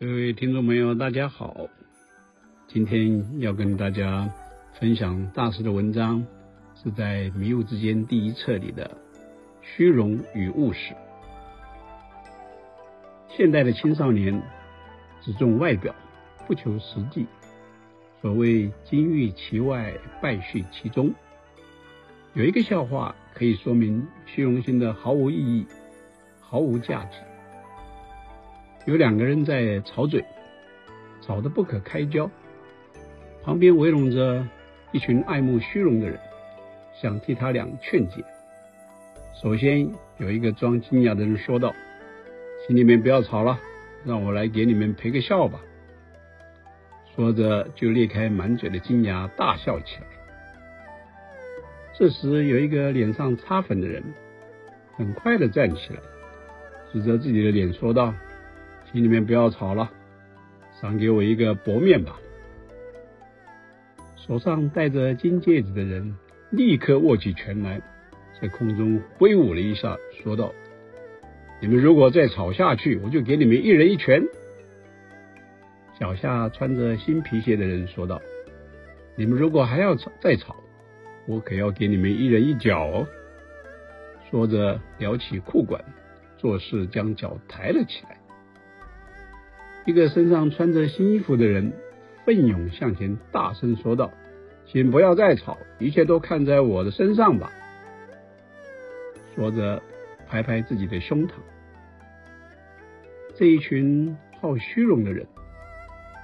[0.00, 1.66] 各位听众朋友，大家好。
[2.68, 4.32] 今天要跟大家
[4.78, 6.24] 分享大师的文章，
[6.76, 8.88] 是在《迷雾之间》第一册里的
[9.60, 10.94] “虚荣与务实”。
[13.36, 14.40] 现代的青少年
[15.20, 15.92] 只重外表，
[16.46, 17.26] 不求实际。
[18.22, 21.12] 所谓“金玉其外，败絮其中”。
[22.34, 25.66] 有一个笑话可以说明虚荣心的毫无意义、
[26.40, 27.18] 毫无价值。
[28.88, 30.24] 有两个人在吵嘴，
[31.20, 32.30] 吵得不可开交，
[33.42, 34.42] 旁边围拢着
[34.92, 36.18] 一群爱慕虚荣的人，
[36.98, 38.24] 想替他俩劝解。
[39.42, 41.74] 首先有一个装惊讶的人说道
[42.66, 43.60] ：“请你们不要吵了，
[44.06, 45.60] 让我来给你们赔个笑吧。”
[47.14, 50.06] 说着就裂开满嘴的金牙大笑起来。
[51.92, 54.02] 这时有一个脸上擦粉的人，
[54.96, 56.00] 很快的站起来，
[56.90, 58.14] 指着自己的脸说道。
[58.90, 59.90] 请你们不要吵了，
[60.80, 62.18] 赏给我一个薄面吧。
[64.16, 66.16] 手上戴着金戒指的人
[66.50, 67.80] 立刻握起拳来，
[68.40, 70.52] 在空中挥舞了一下，说道
[71.60, 74.22] ：“你们如果再吵下去，我就给你们一人一拳。”
[75.98, 78.20] 脚下穿着新皮鞋的人说道
[79.16, 80.56] ：“你们如果还要吵再吵，
[81.26, 83.06] 我可要给你们一人一脚。”
[84.30, 85.82] 说着撩起裤管，
[86.36, 88.18] 作势将脚抬了起来。
[89.88, 91.72] 一个身上穿着新衣服的人
[92.26, 94.10] 奋勇向前，大声说道
[94.68, 97.50] ：“请不要再吵，一切都看在我的身上吧。”
[99.34, 99.82] 说着，
[100.28, 101.30] 拍拍自己的胸膛。
[103.34, 105.26] 这一群好虚荣的人，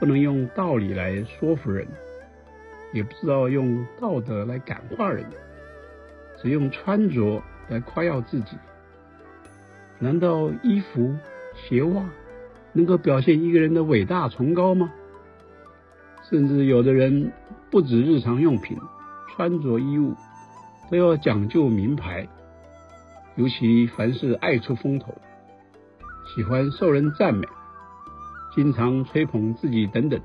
[0.00, 1.86] 不能用道理来说服人，
[2.92, 5.24] 也不知道用道德来感化人，
[6.42, 8.56] 只用穿着来夸耀自己。
[10.00, 11.14] 难道衣服、
[11.54, 12.10] 鞋袜？
[12.72, 14.92] 能够表现一个人的伟大崇高吗？
[16.30, 17.32] 甚至有的人
[17.70, 18.78] 不止日常用品，
[19.28, 20.14] 穿着衣物
[20.90, 22.28] 都要讲究名牌，
[23.36, 25.14] 尤其凡事爱出风头，
[26.34, 27.46] 喜欢受人赞美，
[28.54, 30.20] 经常吹捧自己等等，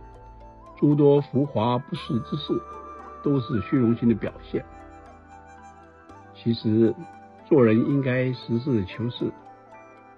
[0.78, 2.54] 诸多浮华不实之事，
[3.24, 4.64] 都是虚荣心的表现。
[6.36, 6.94] 其实
[7.46, 9.32] 做人应该实事求是，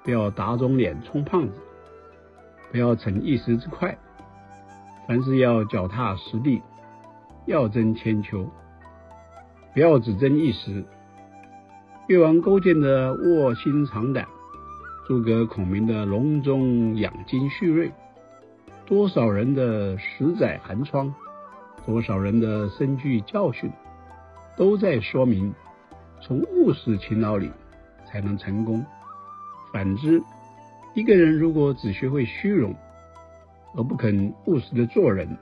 [0.03, 1.53] 不要打肿脸充胖子。
[2.71, 3.97] 不要逞一时之快，
[5.07, 6.61] 凡事要脚踏实地，
[7.45, 8.47] 要争千秋，
[9.73, 10.85] 不要只争一时。
[12.07, 14.27] 越王勾践的卧薪尝胆，
[15.07, 17.91] 诸葛孔明的隆中养精蓄锐，
[18.85, 21.13] 多少人的十载寒窗，
[21.85, 23.71] 多少人的深具教训，
[24.55, 25.53] 都在说明，
[26.21, 27.51] 从务实勤劳里
[28.05, 28.85] 才能成功。
[29.71, 30.21] 反之，
[30.93, 32.75] 一个人如果只学会虚荣，
[33.75, 35.37] 而不肯务实的做人，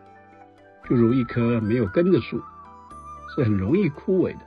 [0.87, 2.41] 就如一棵没有根的树，
[3.33, 4.39] 是很容易枯萎的；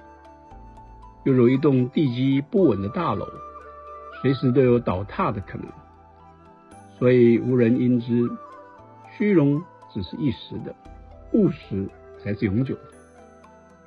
[1.24, 3.26] 又如一栋地基不稳的大楼，
[4.20, 5.66] 随时都有倒塌的可能。
[6.98, 8.28] 所以无人应知，
[9.16, 9.62] 虚荣
[9.92, 10.74] 只是一时的，
[11.32, 11.88] 务实
[12.22, 12.82] 才是永久的。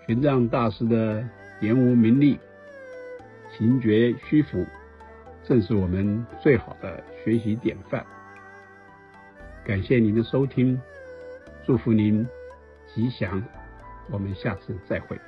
[0.07, 1.23] 玄奘大师的
[1.61, 2.39] 言无名利，
[3.55, 4.65] 行绝虚浮。
[5.43, 8.05] 正是我们最好的学习典范。
[9.65, 10.79] 感谢您的收听，
[11.65, 12.25] 祝福您
[12.93, 13.43] 吉祥，
[14.09, 15.19] 我们下次再会。